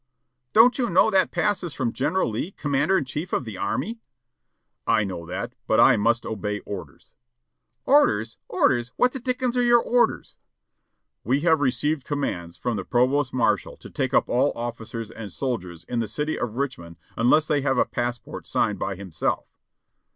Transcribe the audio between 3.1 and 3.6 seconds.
of the